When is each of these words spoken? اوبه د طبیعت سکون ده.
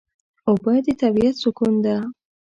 اوبه 0.49 0.73
د 0.85 0.87
طبیعت 1.01 1.35
سکون 1.43 1.73
ده. 1.85 1.95